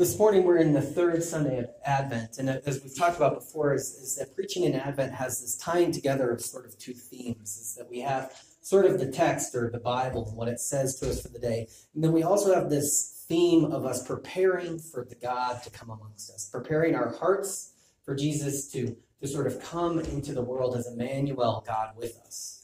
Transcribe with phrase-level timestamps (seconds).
[0.00, 3.74] this morning we're in the third Sunday of Advent, and as we've talked about before,
[3.74, 7.58] is, is that preaching in Advent has this tying together of sort of two themes.
[7.58, 8.32] Is that we have
[8.62, 11.38] sort of the text or the Bible and what it says to us for the
[11.38, 15.70] day, and then we also have this theme of us preparing for the God to
[15.70, 20.40] come amongst us, preparing our hearts for Jesus to to sort of come into the
[20.40, 22.59] world as Emmanuel, God with us.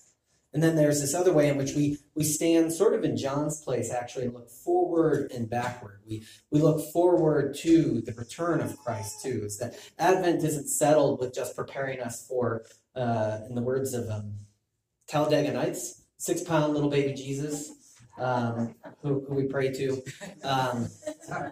[0.56, 3.60] And then there's this other way in which we we stand sort of in John's
[3.60, 6.00] place actually and look forward and backward.
[6.08, 9.42] We we look forward to the return of Christ too.
[9.44, 12.64] Is that Advent isn't settled with just preparing us for,
[12.94, 14.32] uh, in the words of um,
[15.06, 17.72] Talladega Nights, six pound little baby Jesus,
[18.18, 20.02] um, who, who we pray to.
[20.42, 20.88] Um,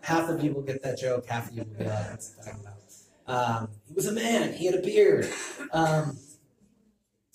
[0.02, 2.62] half of you will get that joke, half of you will be like, what's talking
[2.62, 2.74] about?
[3.26, 4.54] Um, he was a man.
[4.54, 5.28] He had a beard.
[5.72, 6.16] Um,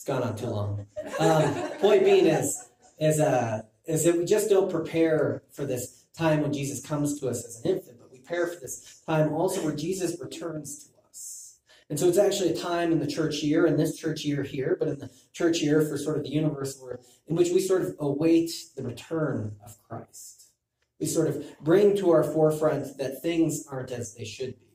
[0.09, 0.87] gone on too long.
[1.19, 6.41] Um, point being is, is, uh, is that we just don't prepare for this time
[6.41, 9.63] when Jesus comes to us as an infant, but we prepare for this time also
[9.63, 11.59] where Jesus returns to us.
[11.91, 14.75] And so it's actually a time in the church year, in this church year here,
[14.79, 17.83] but in the church year for sort of the universe where, in which we sort
[17.83, 20.51] of await the return of Christ.
[20.99, 24.68] We sort of bring to our forefront that things aren't as they should be.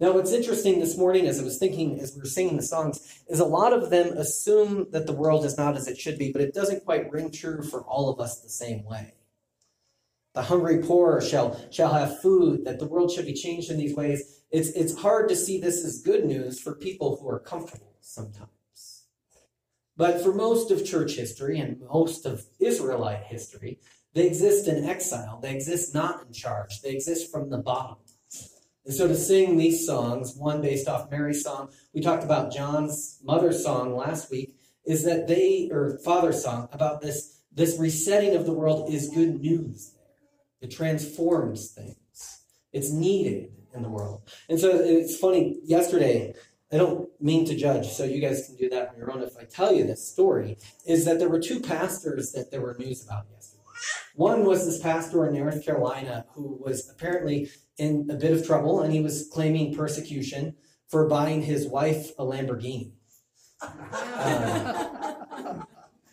[0.00, 3.22] Now, what's interesting this morning, as I was thinking, as we were singing the songs,
[3.28, 6.32] is a lot of them assume that the world is not as it should be,
[6.32, 9.14] but it doesn't quite ring true for all of us the same way.
[10.34, 13.94] The hungry poor shall, shall have food, that the world should be changed in these
[13.94, 14.42] ways.
[14.50, 19.04] It's, it's hard to see this as good news for people who are comfortable sometimes.
[19.96, 23.78] But for most of church history and most of Israelite history,
[24.12, 25.38] they exist in exile.
[25.40, 26.82] They exist not in charge.
[26.82, 27.98] They exist from the bottom.
[28.84, 33.18] And so to sing these songs, one based off Mary's song, we talked about John's
[33.22, 38.44] mother's song last week, is that they, or father's song, about this, this resetting of
[38.44, 39.94] the world is good news.
[40.60, 42.42] It transforms things.
[42.72, 44.28] It's needed in the world.
[44.48, 46.34] And so it's funny, yesterday,
[46.72, 49.36] I don't mean to judge, so you guys can do that on your own if
[49.38, 53.04] I tell you this story, is that there were two pastors that there were news
[53.04, 53.62] about yesterday.
[54.16, 58.80] One was this pastor in North Carolina who was apparently in a bit of trouble
[58.80, 60.54] and he was claiming persecution
[60.88, 62.92] for buying his wife a Lamborghini.
[63.60, 63.72] Um,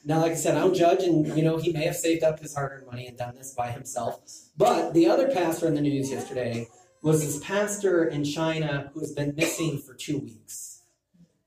[0.06, 2.40] now, like I said, I don't judge, and you know he may have saved up
[2.40, 4.22] his hard-earned money and done this by himself.
[4.58, 6.68] But the other pastor in the news yesterday
[7.04, 10.82] was this pastor in China who has been missing for two weeks,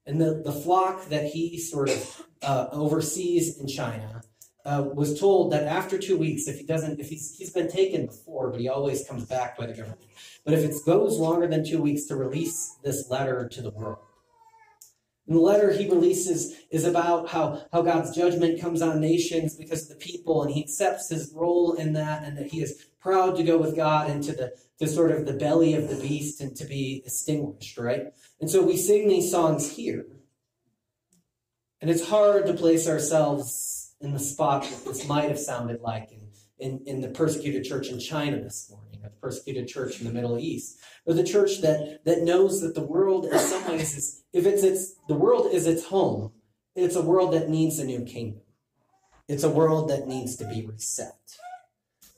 [0.06, 4.13] and the the flock that he sort of uh, oversees in China
[4.64, 8.06] uh, was told that after two weeks, if he doesn't, if he's he's been taken
[8.06, 10.00] before, but he always comes back by the government.
[10.44, 13.98] But if it goes longer than two weeks to release this letter to the world.
[15.26, 19.84] And the letter he releases is about how, how God's judgment comes on nations because
[19.84, 23.36] of the people, and he accepts his role in that, and that he is proud
[23.36, 26.56] to go with God into the to sort of the belly of the beast and
[26.56, 28.12] to be extinguished, right?
[28.40, 30.04] And so we sing these songs here.
[31.80, 36.10] And it's hard to place ourselves in the spot that this might have sounded like
[36.12, 36.28] in,
[36.58, 40.12] in, in the persecuted church in China this morning, or the persecuted church in the
[40.12, 44.22] Middle East, or the church that, that knows that the world in some ways is,
[44.32, 46.32] if it's its, the world is its home,
[46.74, 48.42] it's a world that needs a new kingdom.
[49.28, 51.16] It's a world that needs to be reset.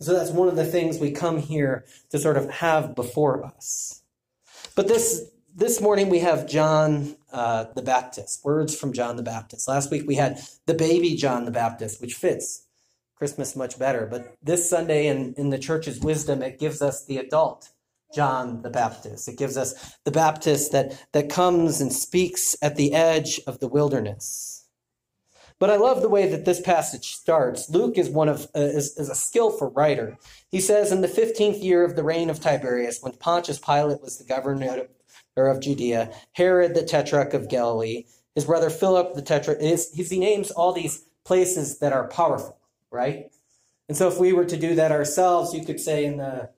[0.00, 4.02] So that's one of the things we come here to sort of have before us.
[4.74, 9.68] But this this morning we have John uh, the Baptist, words from John the Baptist.
[9.68, 12.66] Last week we had the baby John the Baptist, which fits
[13.14, 14.06] Christmas much better.
[14.06, 17.70] But this Sunday in, in the church's wisdom, it gives us the adult
[18.14, 19.28] John the Baptist.
[19.28, 23.68] It gives us the Baptist that, that comes and speaks at the edge of the
[23.68, 24.66] wilderness.
[25.58, 27.70] But I love the way that this passage starts.
[27.70, 30.18] Luke is one of uh, is, is a skillful writer.
[30.50, 34.18] He says, in the fifteenth year of the reign of Tiberius, when Pontius Pilate was
[34.18, 34.86] the governor
[35.36, 38.04] or of Judea, Herod the Tetrarch of Galilee,
[38.34, 39.60] his brother Philip the Tetrarch.
[39.60, 42.58] His, he names all these places that are powerful,
[42.90, 43.30] right?
[43.88, 46.50] And so if we were to do that ourselves, you could say in the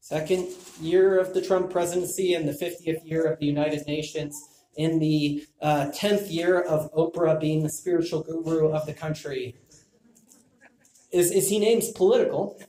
[0.00, 0.48] second
[0.80, 4.40] year of the Trump presidency and the 50th year of the United Nations,
[4.76, 9.56] in the uh, 10th year of Oprah being the spiritual guru of the country,
[11.10, 12.60] is, is he names political,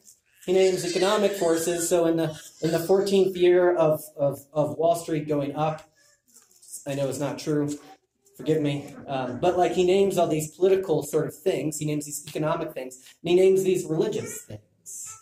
[0.48, 1.88] he names economic forces.
[1.88, 2.30] So in the
[2.62, 5.92] in the 14th year of, of, of Wall Street going up,
[6.88, 7.78] I know it's not true.
[8.38, 8.96] Forgive me.
[9.08, 12.74] Um, but like he names all these political sort of things, he names these economic
[12.74, 15.20] things, and he names these religious things.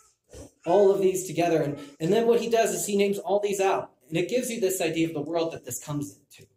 [0.64, 1.60] All of these together.
[1.60, 3.90] And, and then what he does is he names all these out.
[4.08, 6.48] And it gives you this idea of the world that this comes into.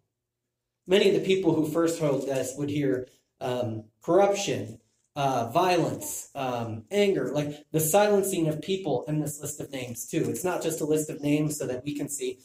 [0.86, 3.08] Many of the people who first heard this would hear
[3.42, 4.80] um, corruption,
[5.16, 10.30] uh, violence, um, anger, like the silencing of people in this list of names, too.
[10.30, 12.40] It's not just a list of names so that we can see.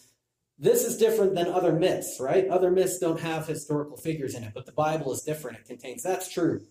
[0.58, 2.48] This is different than other myths, right?
[2.48, 5.58] Other myths don't have historical figures in it, but the Bible is different.
[5.58, 6.62] It contains, that's true.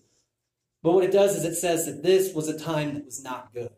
[0.82, 3.54] But what it does is it says that this was a time that was not
[3.54, 3.72] good.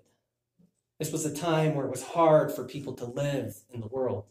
[1.00, 4.26] This was a time where it was hard for people to live in the world.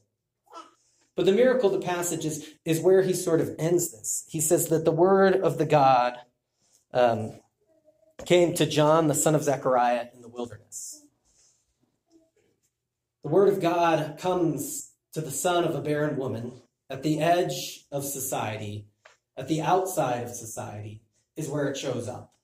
[1.16, 4.24] But the miracle the passage is, is where he sort of ends this.
[4.28, 6.16] He says that the word of the God
[6.92, 7.38] um,
[8.24, 11.04] came to John, the son of Zechariah, in the wilderness.
[13.22, 17.86] The word of God comes to the son of a barren woman at the edge
[17.90, 18.86] of society,
[19.36, 21.02] at the outside of society,
[21.36, 22.34] is where it shows up.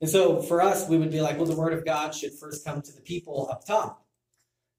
[0.00, 2.64] And so for us, we would be like, well, the word of God should first
[2.64, 4.04] come to the people up top.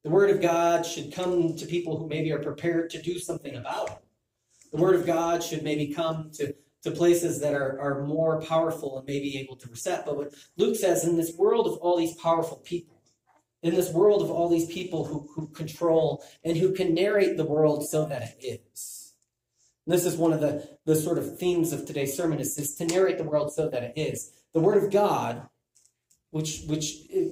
[0.03, 3.55] The word of God should come to people who maybe are prepared to do something
[3.55, 3.97] about it.
[4.71, 6.53] The word of God should maybe come to
[6.85, 10.05] to places that are, are more powerful and maybe able to reset.
[10.05, 13.01] But what Luke says in this world of all these powerful people,
[13.63, 17.45] in this world of all these people who, who control and who can narrate the
[17.45, 19.13] world so that it is.
[19.87, 22.75] And this is one of the, the sort of themes of today's sermon is, is
[22.75, 24.31] to narrate the world so that it is.
[24.53, 25.47] The word of God,
[26.29, 27.29] which which eh,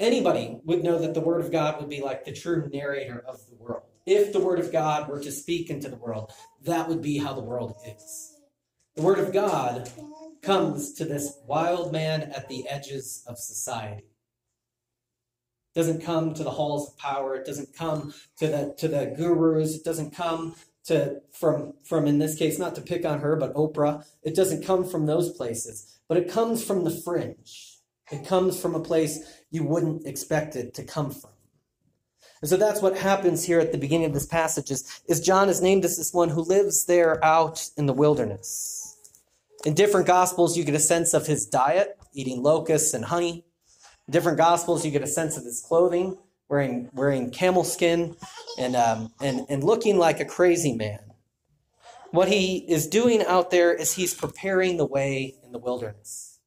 [0.00, 3.38] anybody would know that the word of God would be like the true narrator of
[3.48, 3.84] the world.
[4.04, 7.34] If the word of God were to speak into the world, that would be how
[7.34, 8.31] the world is.
[8.94, 9.90] The Word of God
[10.42, 14.04] comes to this wild man at the edges of society.
[15.74, 17.34] It doesn't come to the halls of power.
[17.34, 19.76] It doesn't come to the to the gurus.
[19.76, 23.54] It doesn't come to from from in this case not to pick on her but
[23.54, 24.04] Oprah.
[24.22, 27.78] It doesn't come from those places, but it comes from the fringe.
[28.10, 31.31] It comes from a place you wouldn't expect it to come from.
[32.42, 35.48] And so that's what happens here at the beginning of this passage is, is John
[35.48, 38.96] is named as this one who lives there out in the wilderness.
[39.64, 43.44] In different gospels, you get a sense of his diet, eating locusts and honey.
[44.08, 46.18] In different gospels, you get a sense of his clothing,
[46.48, 48.16] wearing wearing camel skin
[48.58, 50.98] and um, and and looking like a crazy man.
[52.10, 56.40] What he is doing out there is he's preparing the way in the wilderness.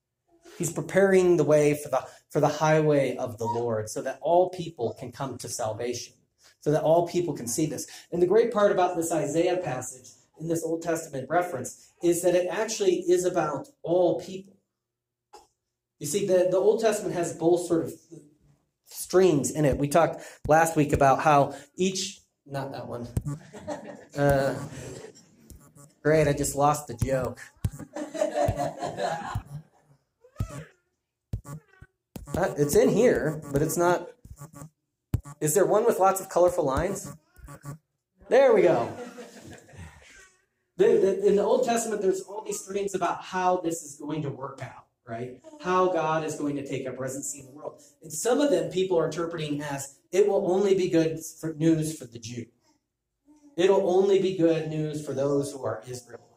[0.57, 2.06] He's preparing the way for the
[2.36, 6.16] for the highway of the Lord, so that all people can come to salvation,
[6.60, 7.88] so that all people can see this.
[8.12, 12.36] And the great part about this Isaiah passage in this Old Testament reference is that
[12.36, 14.58] it actually is about all people.
[16.00, 17.94] You see, the, the Old Testament has both sort of
[18.86, 19.78] streams in it.
[19.78, 23.08] We talked last week about how each, not that one.
[24.18, 24.56] Uh,
[26.02, 27.38] great, I just lost the joke.
[32.38, 34.10] Uh, it's in here, but it's not.
[35.40, 37.14] Is there one with lots of colorful lines?
[38.28, 38.92] There we go.
[40.78, 44.60] In the Old Testament, there's all these dreams about how this is going to work
[44.62, 45.40] out, right?
[45.62, 47.82] How God is going to take up residency in the world.
[48.04, 51.98] And some of them people are interpreting as it will only be good for news
[51.98, 52.48] for the Jew.
[53.56, 56.35] It'll only be good news for those who are Israelites.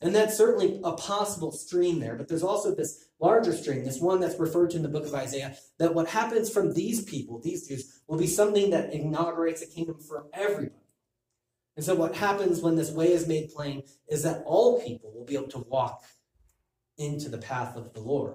[0.00, 4.20] And that's certainly a possible stream there, but there's also this larger stream, this one
[4.20, 7.66] that's referred to in the book of Isaiah, that what happens from these people, these
[7.66, 10.70] Jews, will be something that inaugurates a kingdom for everybody.
[11.76, 15.24] And so, what happens when this way is made plain is that all people will
[15.24, 16.02] be able to walk
[16.96, 18.34] into the path of the Lord.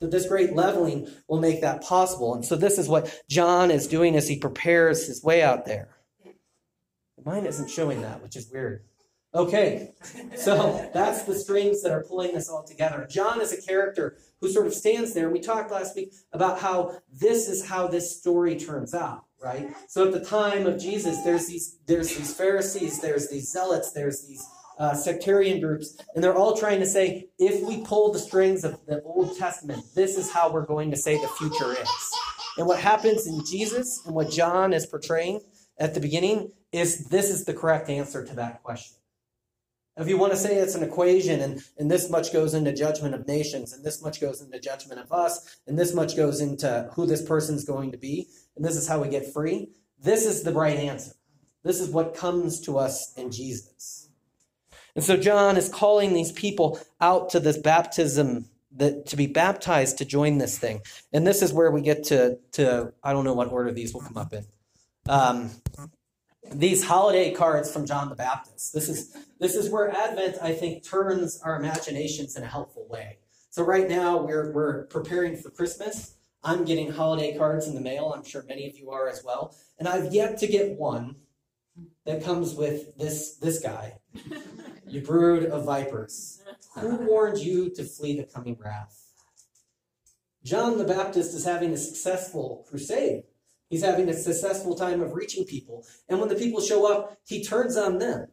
[0.00, 2.34] That this great leveling will make that possible.
[2.34, 5.90] And so, this is what John is doing as he prepares his way out there.
[7.24, 8.84] Mine isn't showing that, which is weird.
[9.36, 9.92] Okay,
[10.34, 13.06] so that's the strings that are pulling this all together.
[13.08, 15.30] John is a character who sort of stands there.
[15.30, 19.68] We talked last week about how this is how this story turns out right?
[19.88, 24.26] So at the time of Jesus, there's these there's these Pharisees, there's these zealots, there's
[24.26, 24.44] these
[24.78, 28.78] uh, sectarian groups, and they're all trying to say, if we pull the strings of
[28.86, 32.12] the Old Testament, this is how we're going to say the future is.
[32.58, 35.40] And what happens in Jesus and what John is portraying
[35.78, 38.96] at the beginning is this is the correct answer to that question.
[39.98, 43.14] If you want to say it's an equation and, and this much goes into judgment
[43.14, 46.90] of nations and this much goes into judgment of us and this much goes into
[46.94, 50.42] who this person's going to be, and this is how we get free, this is
[50.42, 51.12] the right answer.
[51.64, 54.08] This is what comes to us in Jesus.
[54.94, 59.98] And so John is calling these people out to this baptism that to be baptized
[59.98, 60.80] to join this thing.
[61.12, 64.02] And this is where we get to to I don't know what order these will
[64.02, 64.44] come up in.
[65.08, 65.50] Um,
[66.52, 68.72] these holiday cards from John the Baptist.
[68.72, 73.18] This is this is where Advent, I think, turns our imaginations in a helpful way.
[73.50, 76.14] So right now we're we're preparing for Christmas.
[76.42, 78.12] I'm getting holiday cards in the mail.
[78.14, 79.56] I'm sure many of you are as well.
[79.78, 81.16] And I've yet to get one
[82.04, 83.98] that comes with this this guy.
[84.88, 86.40] You brood of vipers.
[86.78, 89.06] Who warned you to flee the coming wrath?
[90.44, 93.24] John the Baptist is having a successful crusade.
[93.68, 95.84] He's having a successful time of reaching people.
[96.08, 98.28] And when the people show up, he turns on them.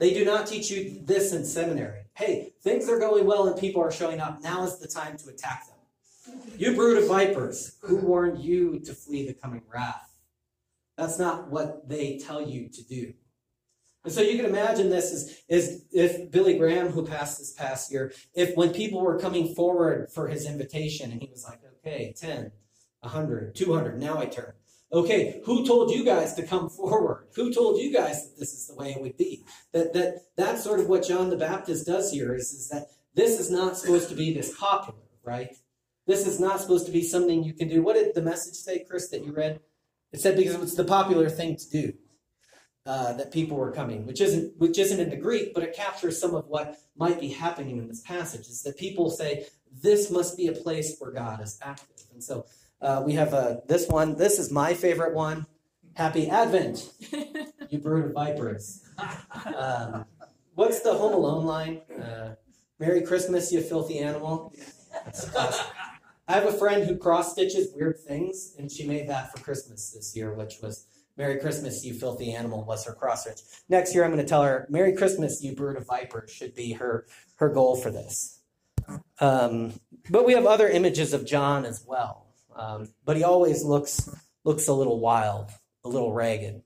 [0.00, 2.02] They do not teach you this in seminary.
[2.14, 4.42] Hey, things are going well and people are showing up.
[4.42, 6.40] Now is the time to attack them.
[6.58, 10.16] You brood of vipers, who warned you to flee the coming wrath?
[10.96, 13.14] That's not what they tell you to do.
[14.04, 17.90] And so you can imagine this is, as if Billy Graham, who passed this past
[17.90, 22.14] year, if when people were coming forward for his invitation and he was like, okay,
[22.16, 22.52] 10,
[23.04, 24.52] 100, 200, now I turn.
[24.92, 27.26] Okay, who told you guys to come forward?
[27.34, 29.44] Who told you guys that this is the way it would be?
[29.72, 33.40] That that that's sort of what John the Baptist does here is, is that this
[33.40, 35.50] is not supposed to be this popular, right?
[36.06, 37.82] This is not supposed to be something you can do.
[37.82, 39.60] What did the message say, Chris, that you read?
[40.12, 41.92] It said because it's the popular thing to do.
[42.86, 46.20] Uh, that people were coming, which isn't which isn't in the Greek, but it captures
[46.20, 48.42] some of what might be happening in this passage.
[48.42, 52.44] Is that people say this must be a place where God is active, and so
[52.84, 54.16] uh, we have uh, this one.
[54.16, 55.46] This is my favorite one.
[55.94, 56.90] Happy Advent,
[57.70, 58.82] you brood of vipers.
[59.56, 60.04] Um,
[60.54, 61.80] what's the Home Alone line?
[61.90, 62.34] Uh,
[62.78, 64.52] Merry Christmas, you filthy animal.
[66.26, 69.92] I have a friend who cross stitches weird things, and she made that for Christmas
[69.92, 70.86] this year, which was
[71.16, 73.40] Merry Christmas, you filthy animal, was her cross stitch.
[73.68, 76.72] Next year, I'm going to tell her Merry Christmas, you brood of vipers, should be
[76.72, 78.40] her her goal for this.
[79.20, 79.74] Um,
[80.10, 82.23] but we have other images of John as well.
[82.56, 84.08] Um, but he always looks
[84.44, 85.50] looks a little wild,
[85.84, 86.62] a little ragged.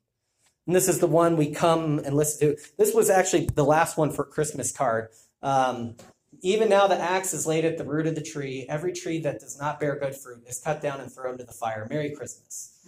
[0.67, 2.63] And this is the one we come and listen to.
[2.77, 5.09] This was actually the last one for Christmas card.
[5.43, 5.97] Um,
[6.43, 8.67] even now the axe is laid at the root of the tree.
[8.69, 11.53] Every tree that does not bear good fruit is cut down and thrown to the
[11.53, 11.87] fire.
[11.89, 12.79] Merry Christmas.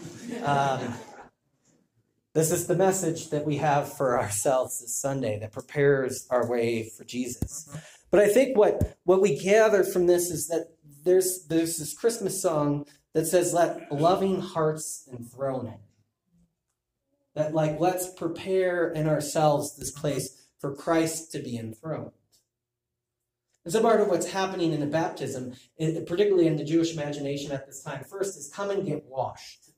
[0.44, 0.94] Um,
[2.32, 6.88] this is the message that we have for ourselves this Sunday that prepares our way
[6.88, 7.68] for Jesus.
[8.10, 10.68] But I think what, what we gather from this is that
[11.10, 15.80] there's, there's this Christmas song that says, Let loving hearts enthrone him.
[17.34, 22.12] That, like, let's prepare in ourselves this place for Christ to be enthroned.
[23.64, 27.66] And so part of what's happening in the baptism, particularly in the Jewish imagination at
[27.66, 29.70] this time, first is come and get washed.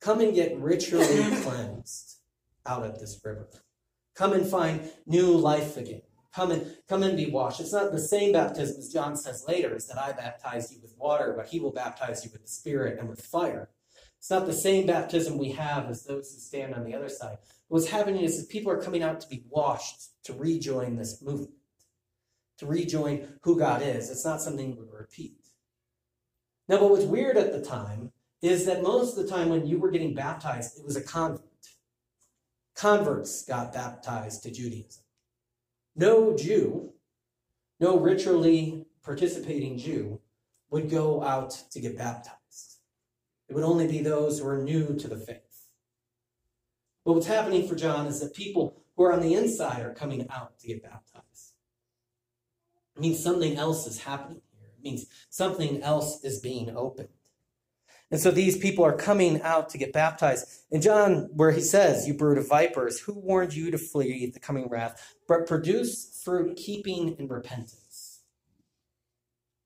[0.00, 2.18] Come and get ritually cleansed
[2.64, 3.48] out of this river.
[4.14, 6.02] Come and find new life again.
[6.34, 7.60] Come and come and be washed.
[7.60, 10.94] It's not the same baptism as John says later, is that I baptize you with
[10.96, 13.70] water, but he will baptize you with the Spirit and with fire.
[14.18, 17.38] It's not the same baptism we have as those who stand on the other side.
[17.68, 21.54] What's happening is that people are coming out to be washed to rejoin this movement
[22.60, 24.10] to rejoin who God is.
[24.10, 25.34] It's not something we repeat.
[26.68, 29.78] Now, what was weird at the time is that most of the time when you
[29.78, 31.40] were getting baptized, it was a convert.
[32.74, 35.02] Converts got baptized to Judaism.
[36.00, 36.94] No Jew,
[37.78, 40.18] no ritually participating Jew,
[40.70, 42.78] would go out to get baptized.
[43.50, 45.66] It would only be those who are new to the faith.
[47.04, 50.26] But what's happening for John is that people who are on the inside are coming
[50.30, 51.52] out to get baptized.
[52.96, 54.70] It means something else is happening here.
[54.74, 57.10] It means something else is being opened.
[58.10, 60.46] And so these people are coming out to get baptized.
[60.70, 64.40] In John, where he says, You brood of vipers, who warned you to flee the
[64.40, 68.22] coming wrath, but produce fruit keeping in repentance?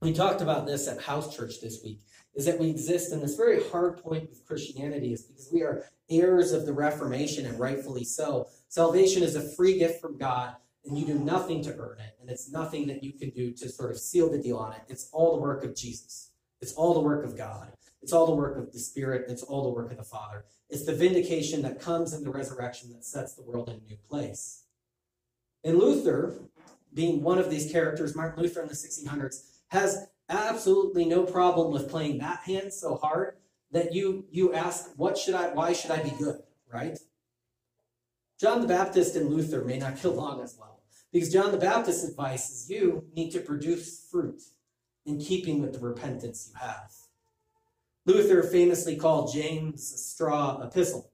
[0.03, 2.01] We talked about this at house church this week,
[2.35, 5.87] is that we exist in this very hard point with Christianity, is because we are
[6.11, 8.49] heirs of the Reformation, and rightfully so.
[8.69, 12.29] Salvation is a free gift from God, and you do nothing to earn it, and
[12.29, 14.83] it's nothing that you can do to sort of seal the deal on it.
[14.89, 16.33] It's all the work of Jesus.
[16.61, 17.73] It's all the work of God.
[18.05, 19.25] It's all the work of the Spirit.
[19.31, 20.45] It's all the work of the Father.
[20.69, 23.97] It's the vindication that comes in the resurrection that sets the world in a new
[24.11, 24.65] place.
[25.65, 26.35] And Luther,
[26.93, 29.37] being one of these characters, Martin Luther in the 1600s,
[29.69, 33.37] has absolutely no problem with playing that hand so hard
[33.71, 35.49] that you you ask, what should I?
[35.55, 36.43] Why should I be good?
[36.71, 36.99] Right?
[38.39, 40.83] John the Baptist and Luther may not get along as well.
[41.11, 44.43] Because John the Baptist's advice is you need to produce fruit
[45.07, 46.93] in keeping with the repentance you have.
[48.07, 51.11] Luther famously called James straw epistle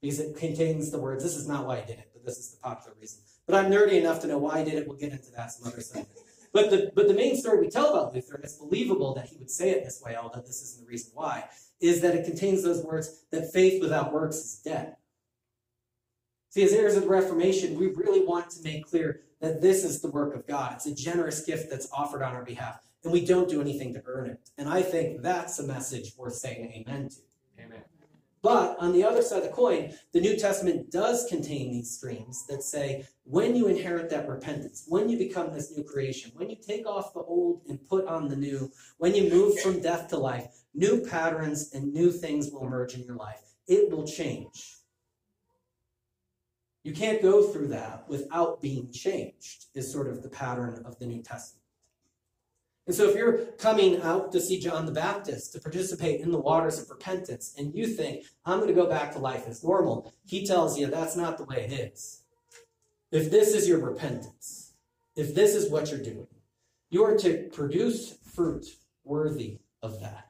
[0.00, 2.50] because it contains the words, this is not why I did it, but this is
[2.50, 3.20] the popular reason.
[3.46, 4.86] But I'm nerdy enough to know why I did it.
[4.86, 6.06] We'll get into that some other time.
[6.52, 9.36] But the, but the main story we tell about Luther, and it's believable that he
[9.38, 11.44] would say it this way, although this isn't the reason why,
[11.80, 14.96] is that it contains those words that faith without works is dead.
[16.50, 20.00] See, as heirs of the Reformation, we really want to make clear that this is
[20.00, 20.74] the work of God.
[20.74, 24.02] It's a generous gift that's offered on our behalf, and we don't do anything to
[24.06, 24.50] earn it.
[24.58, 27.16] And I think that's a message worth saying amen to.
[27.62, 27.82] Amen.
[28.42, 32.46] But on the other side of the coin, the New Testament does contain these streams
[32.46, 36.56] that say when you inherit that repentance, when you become this new creation, when you
[36.56, 40.18] take off the old and put on the new, when you move from death to
[40.18, 43.40] life, new patterns and new things will emerge in your life.
[43.66, 44.76] It will change.
[46.82, 51.06] You can't go through that without being changed, is sort of the pattern of the
[51.06, 51.63] New Testament.
[52.86, 56.38] And so if you're coming out to see John the Baptist to participate in the
[56.38, 60.12] waters of repentance and you think, I'm going to go back to life as normal,
[60.26, 62.24] he tells you that's not the way it is.
[63.10, 64.74] If this is your repentance,
[65.16, 66.26] if this is what you're doing,
[66.90, 68.66] you are to produce fruit
[69.04, 70.28] worthy of that.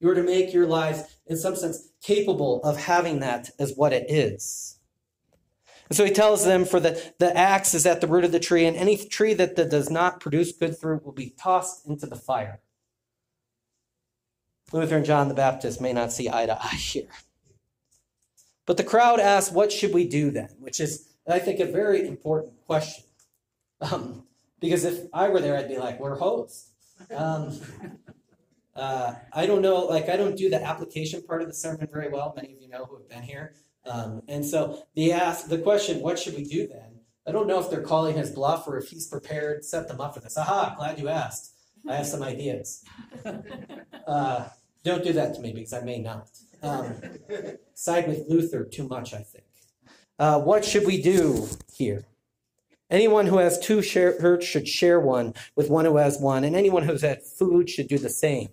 [0.00, 3.92] You are to make your lives, in some sense, capable of having that as what
[3.92, 4.78] it is.
[5.88, 8.40] And so he tells them, For the, the axe is at the root of the
[8.40, 12.06] tree, and any tree that, that does not produce good fruit will be tossed into
[12.06, 12.60] the fire.
[14.72, 17.08] Luther and John the Baptist may not see eye to eye here.
[18.66, 20.48] But the crowd asks, What should we do then?
[20.58, 23.04] Which is, I think, a very important question.
[23.80, 24.24] Um,
[24.60, 26.70] because if I were there, I'd be like, We're hosed.
[27.14, 27.60] Um,
[28.74, 32.08] uh, I don't know, like, I don't do the application part of the sermon very
[32.08, 32.32] well.
[32.34, 33.54] Many of you know who have been here.
[33.86, 37.00] Um, and so the ask the question, what should we do then?
[37.26, 40.14] I don't know if they're calling his bluff or if he's prepared, set them up
[40.14, 40.36] for this.
[40.36, 41.52] Aha, glad you asked.
[41.88, 42.84] I have some ideas.
[44.06, 44.46] Uh,
[44.82, 46.28] don't do that to me because I may not.
[46.62, 46.92] Um,
[47.74, 49.46] side with Luther too much, I think.
[50.18, 52.04] Uh, what should we do here?
[52.90, 56.82] Anyone who has two shirts should share one with one who has one, and anyone
[56.82, 58.50] who's had food should do the same.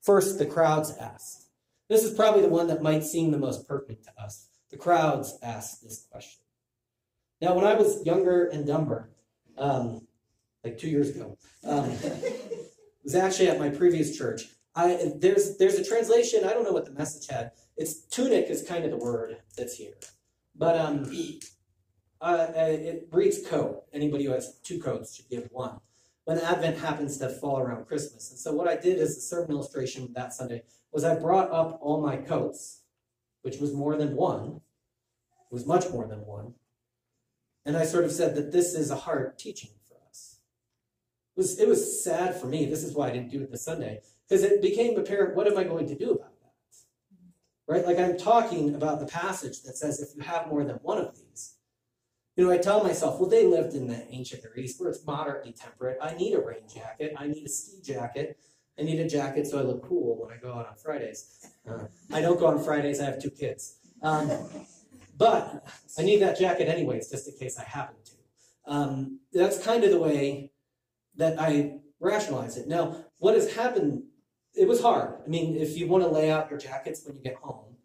[0.00, 1.46] First, the crowds asked.
[1.88, 4.46] This is probably the one that might seem the most pertinent to us.
[4.72, 6.40] The crowds asked this question.
[7.42, 9.10] Now, when I was younger and dumber,
[9.58, 10.08] um,
[10.64, 12.72] like two years ago, um, it
[13.04, 14.44] was actually at my previous church.
[14.74, 16.44] I there's there's a translation.
[16.44, 17.52] I don't know what the message had.
[17.76, 19.92] It's tunic is kind of the word that's here,
[20.56, 21.04] but um,
[22.22, 23.84] uh, it reads coat.
[23.92, 25.80] Anybody who has two coats should give one.
[26.24, 29.50] When Advent happens to fall around Christmas, and so what I did as a sermon
[29.50, 32.82] illustration that Sunday was I brought up all my coats
[33.42, 34.60] which was more than one,
[35.52, 36.54] was much more than one.
[37.64, 40.38] And I sort of said that this is a hard teaching for us.
[41.36, 42.66] It was, it was sad for me.
[42.66, 45.56] This is why I didn't do it this Sunday, because it became apparent what am
[45.56, 47.72] I going to do about that?
[47.72, 47.86] Right?
[47.86, 51.14] Like I'm talking about the passage that says if you have more than one of
[51.14, 51.54] these,
[52.36, 55.04] you know, I tell myself, well, they lived in the ancient Near East where it's
[55.06, 55.98] moderately temperate.
[56.00, 57.14] I need a rain jacket.
[57.18, 58.38] I need a ski jacket.
[58.78, 61.46] I need a jacket so I look cool when I go out on Fridays.
[61.68, 63.00] Uh, I don't go on Fridays.
[63.00, 63.76] I have two kids.
[64.02, 64.30] Um,
[65.22, 65.64] but
[65.96, 68.12] I need that jacket anyways, just in case I happen to.
[68.66, 70.50] Um, that's kind of the way
[71.14, 72.66] that I rationalize it.
[72.66, 74.02] Now, what has happened,
[74.52, 75.20] it was hard.
[75.24, 77.76] I mean, if you want to lay out your jackets when you get home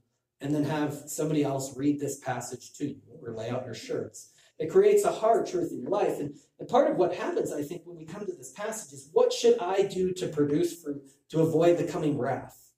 [0.42, 4.32] and then have somebody else read this passage to you or lay out your shirts,
[4.58, 6.20] it creates a hard truth in your life.
[6.20, 9.10] And, and part of what happens, I think, when we come to this passage is
[9.14, 12.72] what should I do to produce fruit to avoid the coming wrath?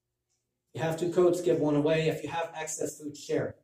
[0.74, 2.10] You have two coats, give one away.
[2.10, 3.59] If you have excess food, share it.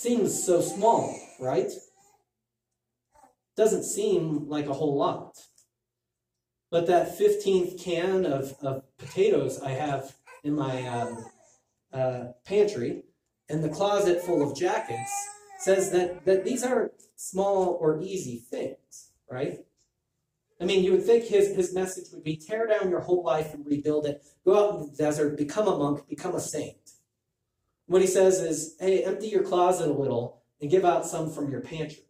[0.00, 1.70] Seems so small, right?
[3.54, 5.36] Doesn't seem like a whole lot.
[6.70, 11.26] But that 15th can of, of potatoes I have in my um,
[11.92, 13.02] uh, pantry
[13.50, 15.12] and the closet full of jackets
[15.58, 19.58] says that, that these aren't small or easy things, right?
[20.62, 23.52] I mean, you would think his, his message would be tear down your whole life
[23.52, 26.78] and rebuild it, go out in the desert, become a monk, become a saint.
[27.90, 31.50] What he says is, hey, empty your closet a little and give out some from
[31.50, 32.04] your pantry.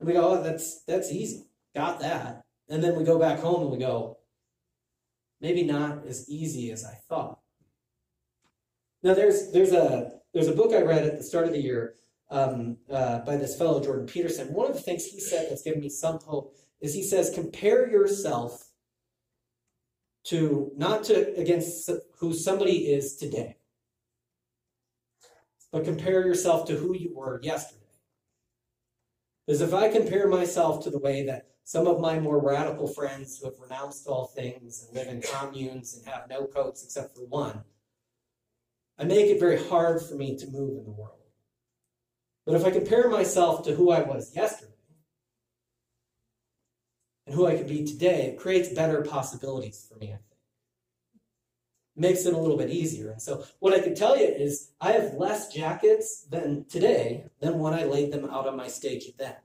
[0.00, 1.46] And we go, oh, that's that's easy.
[1.72, 2.42] Got that.
[2.68, 4.18] And then we go back home and we go,
[5.40, 7.38] maybe not as easy as I thought.
[9.04, 11.94] Now there's there's a there's a book I read at the start of the year
[12.28, 14.52] um, uh, by this fellow Jordan Peterson.
[14.52, 17.88] One of the things he said that's given me some hope is he says compare
[17.88, 18.70] yourself
[20.24, 23.56] to not to against who somebody is today,
[25.72, 27.80] but compare yourself to who you were yesterday.
[29.46, 33.38] Because if I compare myself to the way that some of my more radical friends
[33.38, 37.26] who have renounced all things and live in communes and have no coats except for
[37.26, 37.62] one
[39.00, 41.16] I make it very hard for me to move in the world.
[42.44, 44.74] But if I compare myself to who I was yesterday
[47.26, 50.16] and who I could be today, it creates better possibilities for me,
[52.00, 53.10] makes it a little bit easier.
[53.10, 57.58] And so what I can tell you is I have less jackets than today than
[57.58, 59.36] when I laid them out on my stage then.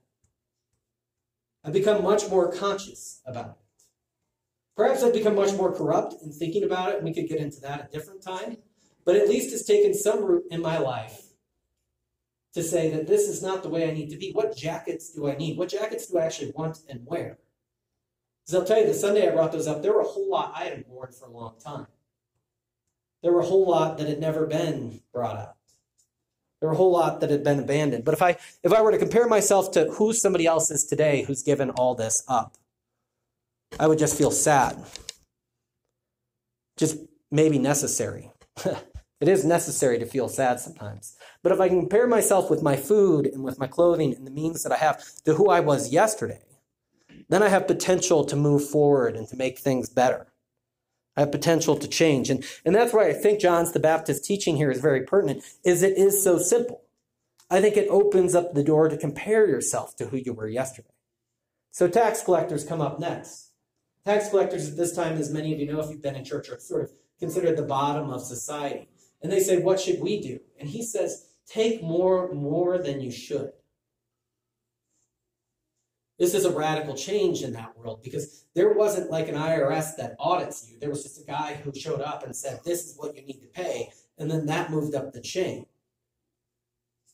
[1.63, 3.55] I've become much more conscious about it.
[4.77, 7.59] Perhaps I've become much more corrupt in thinking about it, and we could get into
[7.61, 8.57] that at a different time.
[9.03, 11.23] But at least it's taken some root in my life
[12.53, 14.31] to say that this is not the way I need to be.
[14.31, 15.57] What jackets do I need?
[15.57, 17.37] What jackets do I actually want and wear?
[18.45, 20.53] Because I'll tell you, the Sunday I brought those up, there were a whole lot
[20.55, 21.87] I hadn't worn for a long time.
[23.25, 25.55] There were a whole lot that had never been brought out.
[26.59, 28.05] There were a whole lot that had been abandoned.
[28.05, 31.23] But if I if I were to compare myself to who somebody else is today
[31.23, 32.55] who's given all this up,
[33.79, 34.77] I would just feel sad.
[36.77, 36.99] Just
[37.31, 38.29] maybe necessary.
[38.65, 41.17] it is necessary to feel sad sometimes.
[41.41, 44.61] But if I compare myself with my food and with my clothing and the means
[44.61, 46.43] that I have to who I was yesterday,
[47.29, 50.27] then I have potential to move forward and to make things better.
[51.15, 52.29] I have potential to change.
[52.29, 55.81] And, and that's why I think John's the Baptist teaching here is very pertinent, is
[55.81, 56.81] it is so simple.
[57.49, 60.89] I think it opens up the door to compare yourself to who you were yesterday.
[61.71, 63.51] So tax collectors come up next.
[64.03, 66.49] Tax collectors at this time, as many of you know if you've been in church,
[66.49, 68.87] are sort of considered the bottom of society.
[69.21, 70.39] And they say, What should we do?
[70.59, 73.51] And he says, Take more, more than you should.
[76.17, 80.15] This is a radical change in that world because there wasn't like an IRS that
[80.17, 80.79] audits you.
[80.79, 83.41] There was just a guy who showed up and said, This is what you need
[83.41, 83.91] to pay.
[84.17, 85.65] And then that moved up the chain.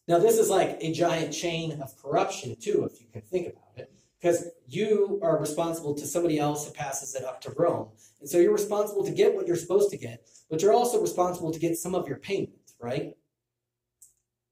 [0.07, 3.69] Now, this is like a giant chain of corruption, too, if you can think about
[3.77, 7.89] it, because you are responsible to somebody else who passes it up to Rome.
[8.19, 11.51] And so you're responsible to get what you're supposed to get, but you're also responsible
[11.51, 13.15] to get some of your payment, right?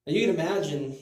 [0.08, 0.98] Now, you can imagine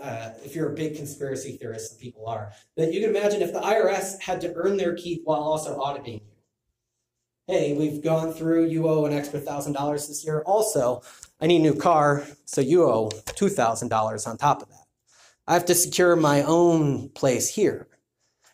[0.00, 3.52] uh, if you're a big conspiracy theorist, and people are, that you can imagine if
[3.52, 6.20] the IRS had to earn their keep while also auditing you.
[7.48, 10.42] Hey, we've gone through, you owe an extra thousand dollars this year.
[10.46, 11.02] Also,
[11.40, 14.86] I need a new car, so you owe two thousand dollars on top of that.
[15.46, 17.88] I have to secure my own place here.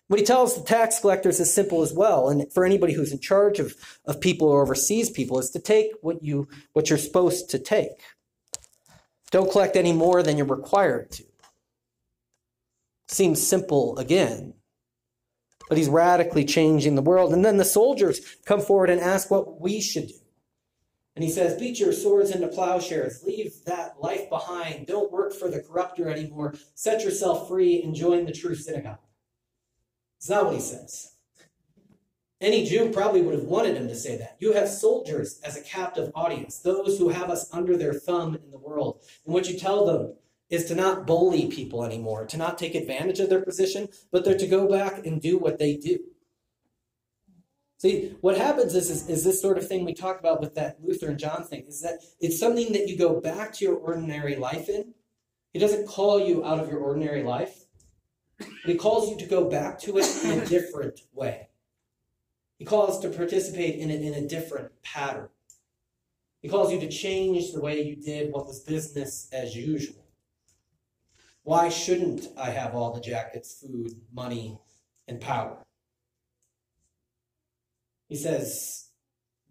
[0.08, 3.20] What he tells the tax collectors is simple as well, and for anybody who's in
[3.20, 3.74] charge of,
[4.06, 8.00] of people or oversees people, is to take what you what you're supposed to take.
[9.30, 11.24] Don't collect any more than you're required to.
[13.08, 14.54] Seems simple again,
[15.68, 17.32] but he's radically changing the world.
[17.32, 20.14] And then the soldiers come forward and ask what we should do.
[21.14, 23.24] And he says, Beat your swords into plowshares.
[23.24, 24.86] Leave that life behind.
[24.86, 26.54] Don't work for the corrupter anymore.
[26.74, 29.00] Set yourself free and join the true synagogue.
[30.18, 31.17] It's not what he says.
[32.40, 34.36] Any Jew probably would have wanted him to say that.
[34.38, 38.50] You have soldiers as a captive audience, those who have us under their thumb in
[38.52, 39.00] the world.
[39.24, 40.14] And what you tell them
[40.48, 44.38] is to not bully people anymore, to not take advantage of their position, but they're
[44.38, 45.98] to go back and do what they do.
[47.78, 50.78] See, what happens is, is, is this sort of thing we talked about with that
[50.82, 54.36] Luther and John thing, is that it's something that you go back to your ordinary
[54.36, 54.94] life in.
[55.52, 57.66] He doesn't call you out of your ordinary life,
[58.38, 61.47] but he calls you to go back to it in a different way.
[62.58, 65.28] He calls to participate in it in a different pattern.
[66.42, 70.04] He calls you to change the way you did what was business as usual.
[71.42, 74.58] Why shouldn't I have all the jackets, food, money,
[75.06, 75.64] and power?
[78.08, 78.88] He says,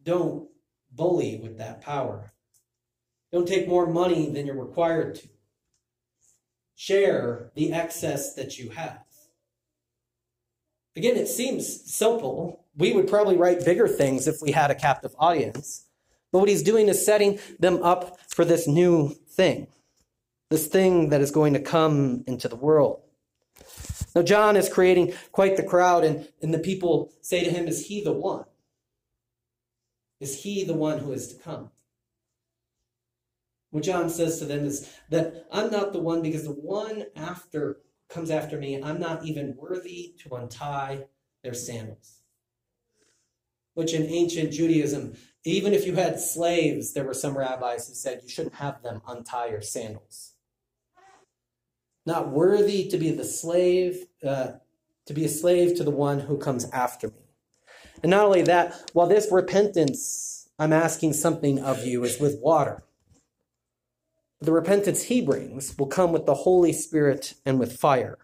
[0.04, 0.50] don't
[0.91, 2.34] bully with that power.
[3.32, 5.28] Don't take more money than you're required to.
[6.76, 9.07] Share the excess that you have.
[10.98, 15.16] Again, it seems simple, we would probably write bigger things if we had a captive
[15.20, 15.86] audience.
[16.32, 19.68] But what he's doing is setting them up for this new thing,
[20.50, 23.02] this thing that is going to come into the world.
[24.16, 27.86] Now, John is creating quite the crowd, and, and the people say to him, Is
[27.86, 28.46] he the one?
[30.20, 31.70] Is he the one who is to come?
[33.70, 37.82] What John says to them is that I'm not the one because the one after
[38.10, 41.06] comes after me, I'm not even worthy to untie
[41.43, 42.17] their sandals
[43.78, 45.13] which in ancient Judaism,
[45.46, 49.04] even if you had slaves, there were some rabbis who said you shouldn't have them
[49.08, 50.34] untie your sandals.
[52.04, 54.54] Not worthy to be the slave, uh,
[55.06, 57.30] to be a slave to the one who comes after me.
[58.02, 62.84] And not only that, while this repentance I'm asking something of you is with water,
[64.39, 68.17] the repentance he brings will come with the Holy Spirit and with fire.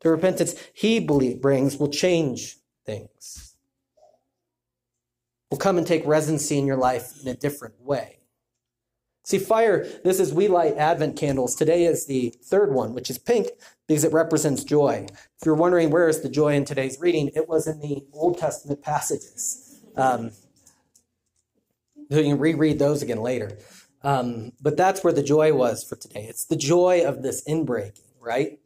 [0.00, 3.50] The repentance he brings will change things
[5.50, 8.18] will come and take residency in your life in a different way.
[9.24, 11.54] See, fire, this is we light Advent candles.
[11.54, 13.48] Today is the third one, which is pink
[13.86, 15.06] because it represents joy.
[15.10, 18.38] If you're wondering where is the joy in today's reading, it was in the Old
[18.38, 19.82] Testament passages.
[19.96, 20.30] Um,
[22.10, 23.58] so you can reread those again later.
[24.02, 26.26] Um, but that's where the joy was for today.
[26.28, 28.58] It's the joy of this inbreaking, right?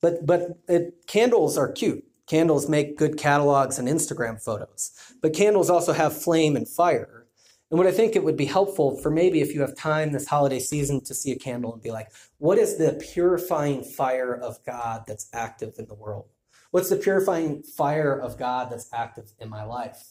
[0.00, 5.70] But but it, candles are cute Candles make good catalogs and Instagram photos, but candles
[5.70, 7.26] also have flame and fire.
[7.70, 10.28] And what I think it would be helpful for maybe if you have time this
[10.28, 14.58] holiday season to see a candle and be like, what is the purifying fire of
[14.64, 16.26] God that's active in the world?
[16.70, 20.06] What's the purifying fire of God that's active in my life?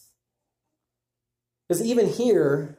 [1.68, 2.77] Because even here,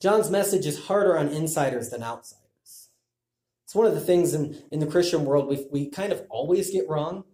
[0.00, 2.88] John's message is harder on insiders than outsiders.
[3.64, 6.70] It's one of the things in, in the Christian world we, we kind of always
[6.70, 7.24] get wrong.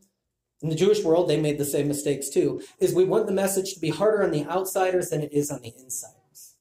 [0.62, 3.74] In the Jewish world, they made the same mistakes too, is we want the message
[3.74, 6.54] to be harder on the outsiders than it is on the insiders.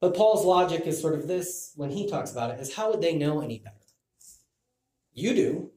[0.00, 3.00] But Paul's logic is sort of this when he talks about it is how would
[3.00, 3.76] they know any better?
[5.12, 5.70] You do.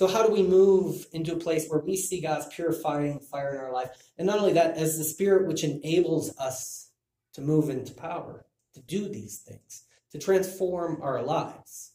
[0.00, 3.60] So, how do we move into a place where we see God's purifying fire in
[3.60, 3.90] our life?
[4.16, 6.88] And not only that, as the Spirit which enables us
[7.34, 9.82] to move into power, to do these things,
[10.12, 11.92] to transform our lives.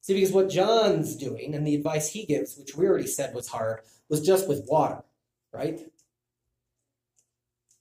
[0.00, 3.48] See, because what John's doing and the advice he gives, which we already said was
[3.48, 5.04] hard, was just with water,
[5.52, 5.80] right?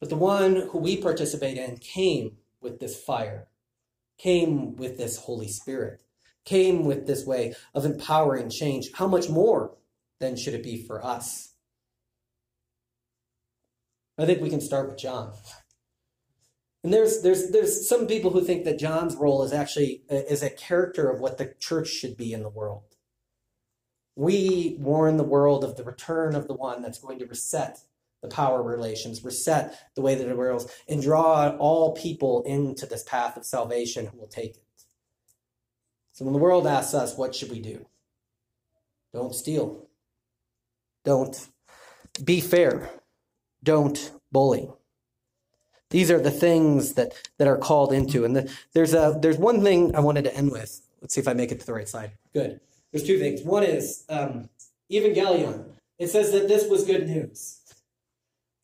[0.01, 3.47] But the one who we participate in came with this fire,
[4.17, 6.02] came with this Holy Spirit
[6.45, 9.75] came with this way of empowering change, how much more
[10.19, 11.53] then should it be for us?
[14.17, 15.33] I think we can start with John.
[16.83, 20.49] And there's there's there's some people who think that John's role is actually is a
[20.49, 22.83] character of what the church should be in the world.
[24.15, 27.79] We warn the world of the return of the one that's going to reset
[28.21, 33.03] the power relations, reset the way that it works, and draw all people into this
[33.03, 34.62] path of salvation who will take it.
[36.13, 37.85] So when the world asks us, what should we do?
[39.13, 39.87] Don't steal.
[41.03, 41.47] Don't
[42.23, 42.89] be fair.
[43.63, 44.69] Don't bully.
[45.89, 48.25] These are the things that, that are called into.
[48.25, 50.81] And the, there's, a, there's one thing I wanted to end with.
[51.01, 52.11] Let's see if I make it to the right slide.
[52.33, 52.59] Good.
[52.91, 53.41] There's two things.
[53.41, 54.49] One is um,
[54.91, 55.65] Evangelion.
[55.99, 57.59] It says that this was good news.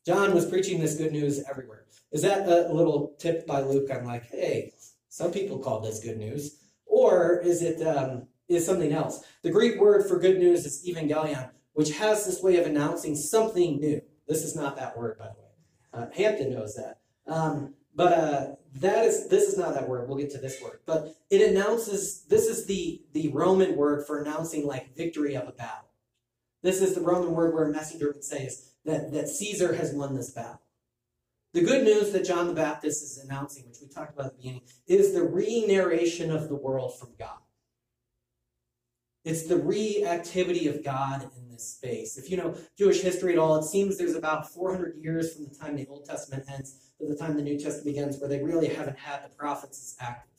[0.06, 1.84] John was preaching this good news everywhere.
[2.12, 3.88] Is that a little tip by Luke?
[3.92, 4.72] I'm like, hey,
[5.08, 6.56] some people call this good news.
[7.00, 9.24] Or is it um, is something else?
[9.40, 13.80] The Greek word for good news is evangelion, which has this way of announcing something
[13.80, 14.02] new.
[14.28, 15.48] This is not that word, by the way.
[15.94, 16.98] Uh, Hampton knows that.
[17.26, 20.10] Um, but uh, that is this is not that word.
[20.10, 20.80] We'll get to this word.
[20.84, 25.52] But it announces this is the the Roman word for announcing like victory of a
[25.52, 25.88] battle.
[26.62, 29.94] This is the Roman word where a messenger would say is that, that Caesar has
[29.94, 30.60] won this battle.
[31.52, 34.38] The good news that John the Baptist is announcing, which we talked about at the
[34.38, 37.38] beginning, is the re narration of the world from God.
[39.24, 42.16] It's the reactivity of God in this space.
[42.16, 45.54] If you know Jewish history at all, it seems there's about 400 years from the
[45.54, 48.68] time the Old Testament ends to the time the New Testament begins where they really
[48.68, 50.30] haven't had the prophets as active.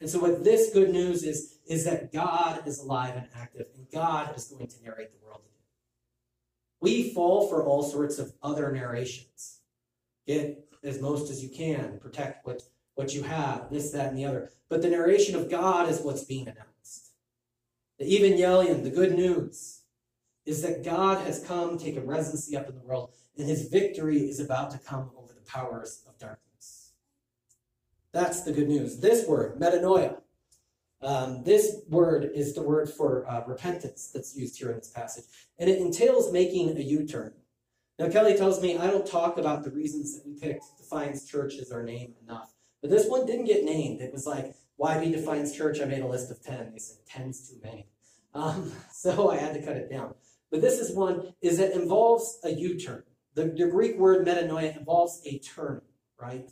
[0.00, 3.90] And so, what this good news is, is that God is alive and active, and
[3.90, 5.52] God is going to narrate the world again.
[6.80, 9.62] We fall for all sorts of other narrations
[10.26, 12.62] get as most as you can, protect what,
[12.94, 14.50] what you have, this, that, and the other.
[14.68, 17.12] But the narration of God is what's being announced.
[17.98, 19.82] The evangelion, the good news,
[20.44, 24.40] is that God has come, taken residency up in the world, and his victory is
[24.40, 26.92] about to come over the powers of darkness.
[28.12, 28.98] That's the good news.
[28.98, 30.18] This word, metanoia,
[31.02, 35.24] um, this word is the word for uh, repentance that's used here in this passage,
[35.58, 37.32] and it entails making a U turn.
[37.98, 41.54] Now, Kelly tells me I don't talk about the reasons that we picked Defiance Church
[41.54, 42.52] as our name enough.
[42.82, 44.00] But this one didn't get named.
[44.00, 45.80] It was like, why be Defiance Church?
[45.80, 46.72] I made a list of 10.
[46.72, 47.86] They said 10's too many.
[48.34, 50.14] Um, so I had to cut it down.
[50.50, 53.04] But this is one, is it involves a U-turn.
[53.34, 55.80] The, the Greek word metanoia involves a turn,
[56.20, 56.48] right?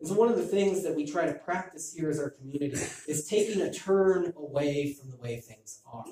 [0.00, 2.76] And so one of the things that we try to practice here as our community
[3.06, 6.04] is taking a turn away from the way things are.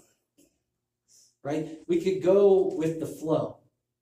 [1.42, 1.79] Right?
[1.88, 3.59] We could go with the flow.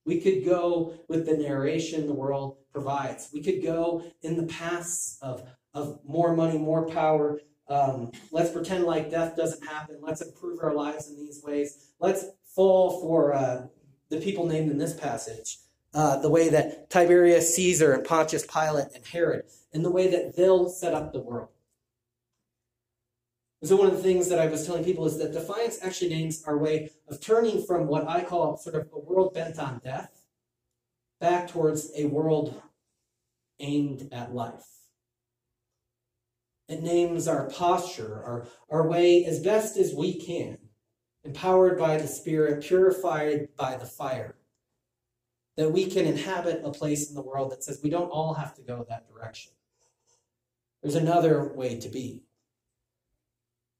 [0.08, 3.28] We could go with the narration the world provides.
[3.30, 7.42] We could go in the paths of, of more money, more power.
[7.68, 9.98] Um, let's pretend like death doesn't happen.
[10.00, 11.90] Let's improve our lives in these ways.
[12.00, 12.24] Let's
[12.56, 13.66] fall for uh,
[14.08, 15.58] the people named in this passage.
[15.92, 19.44] Uh, the way that Tiberius Caesar and Pontius Pilate and Herod,
[19.74, 21.50] and the way that they'll set up the world.
[23.62, 26.44] So one of the things that I was telling people is that defiance actually names
[26.44, 30.22] our way of turning from what I call sort of a world bent on death
[31.20, 32.62] back towards a world
[33.58, 34.66] aimed at life.
[36.68, 40.58] It names our posture, our, our way as best as we can,
[41.24, 44.36] empowered by the Spirit, purified by the fire,
[45.56, 48.54] that we can inhabit a place in the world that says we don't all have
[48.54, 49.52] to go that direction.
[50.82, 52.27] There's another way to be.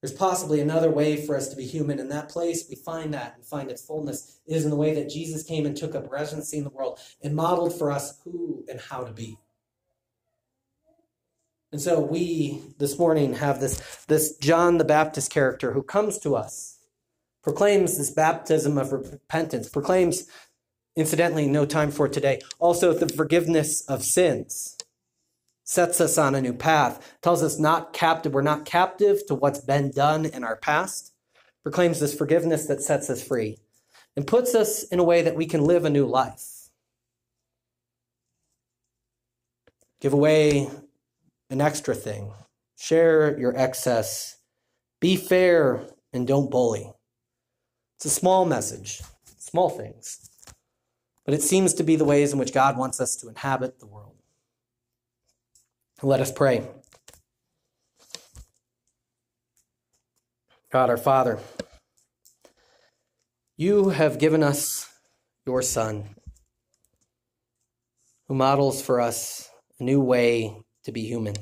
[0.01, 1.99] There's possibly another way for us to be human.
[1.99, 5.11] In that place, we find that and find its fullness is in the way that
[5.11, 8.81] Jesus came and took up residency in the world and modeled for us who and
[8.81, 9.39] how to be.
[11.73, 16.37] And so we this morning have this, this John the Baptist character who comes to
[16.37, 16.79] us,
[17.43, 20.29] proclaims this baptism of repentance, proclaims,
[20.97, 24.78] incidentally, no time for today, also the forgiveness of sins
[25.69, 29.61] sets us on a new path, tells us not captive, we're not captive to what's
[29.61, 31.13] been done in our past,
[31.63, 33.59] proclaims this forgiveness that sets us free,
[34.17, 36.71] and puts us in a way that we can live a new life.
[40.01, 40.71] Give away
[41.51, 42.33] an extra thing,
[42.79, 44.39] share your excess,
[45.01, 46.91] be fair, and don't bully.
[47.99, 49.03] It's a small message,
[49.37, 50.31] small things,
[51.27, 53.87] but it seems to be the ways in which God wants us to inhabit the
[53.87, 54.18] world.
[56.01, 56.65] Let us pray.
[60.71, 61.41] God our Father,
[63.57, 64.89] you have given us
[65.45, 66.05] your Son,
[68.29, 71.35] who models for us a new way to be human.